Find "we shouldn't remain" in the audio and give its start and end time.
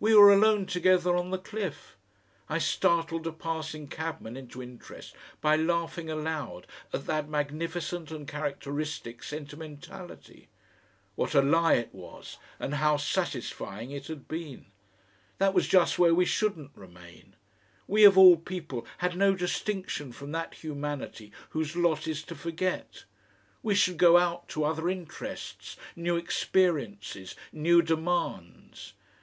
16.14-17.34